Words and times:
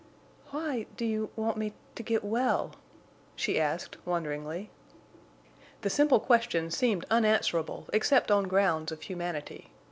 "Why—do 0.49 1.05
you—want 1.05 1.57
me—to 1.57 2.01
get 2.01 2.23
well?" 2.23 2.73
she 3.35 3.59
asked, 3.59 3.97
wonderingly. 4.03 4.71
The 5.81 5.91
simple 5.91 6.19
question 6.19 6.71
seemed 6.71 7.05
unanswerable 7.11 7.85
except 7.93 8.31
on 8.31 8.45
grounds 8.47 8.91
of 8.91 9.03
humanity. 9.03 9.69